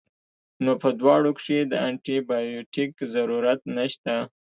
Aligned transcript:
نو 0.63 0.71
پۀ 0.81 0.89
دواړو 0.99 1.31
کښې 1.37 1.59
د 1.65 1.73
انټي 1.87 2.17
بائيوټک 2.27 2.91
ضرورت 3.13 3.59
نشته 3.77 4.15